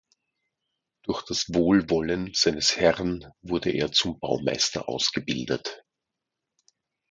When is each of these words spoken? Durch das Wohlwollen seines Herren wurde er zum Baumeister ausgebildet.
Durch 1.03 1.21
das 1.25 1.53
Wohlwollen 1.53 2.31
seines 2.33 2.75
Herren 2.75 3.29
wurde 3.43 3.69
er 3.69 3.91
zum 3.91 4.17
Baumeister 4.19 4.89
ausgebildet. 4.89 5.83